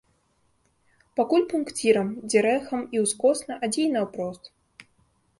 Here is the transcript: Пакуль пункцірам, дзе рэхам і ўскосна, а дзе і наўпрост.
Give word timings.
Пакуль 1.17 1.43
пункцірам, 1.51 2.07
дзе 2.29 2.39
рэхам 2.45 2.81
і 2.97 3.01
ўскосна, 3.03 3.53
а 3.67 3.69
дзе 3.75 3.81
і 3.91 3.93
наўпрост. 3.97 4.43